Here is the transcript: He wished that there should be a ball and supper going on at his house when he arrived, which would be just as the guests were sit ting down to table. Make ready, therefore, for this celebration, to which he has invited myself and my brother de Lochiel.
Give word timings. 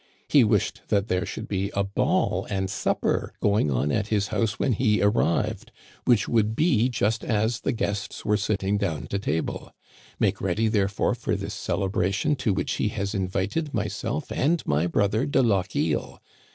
He 0.27 0.43
wished 0.43 0.81
that 0.87 1.09
there 1.09 1.27
should 1.27 1.47
be 1.47 1.69
a 1.75 1.83
ball 1.83 2.47
and 2.49 2.71
supper 2.71 3.35
going 3.39 3.69
on 3.69 3.91
at 3.91 4.07
his 4.07 4.29
house 4.29 4.57
when 4.57 4.73
he 4.73 4.99
arrived, 4.99 5.71
which 6.05 6.27
would 6.27 6.55
be 6.55 6.89
just 6.89 7.23
as 7.23 7.59
the 7.59 7.71
guests 7.71 8.25
were 8.25 8.35
sit 8.35 8.61
ting 8.61 8.79
down 8.79 9.05
to 9.11 9.19
table. 9.19 9.71
Make 10.19 10.41
ready, 10.41 10.67
therefore, 10.69 11.13
for 11.13 11.35
this 11.35 11.53
celebration, 11.53 12.35
to 12.37 12.51
which 12.51 12.71
he 12.77 12.87
has 12.87 13.13
invited 13.13 13.75
myself 13.75 14.31
and 14.31 14.65
my 14.65 14.87
brother 14.87 15.27
de 15.27 15.43
Lochiel. 15.43 16.19